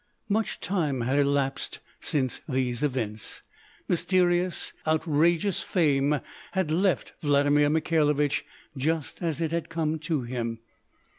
[0.27, 3.43] Much time had elapsed since these events.
[3.87, 6.21] Mysterious, outrageous fame
[6.53, 8.43] had left Vladimir Mikhailovich
[8.75, 10.57] just as it had come to him.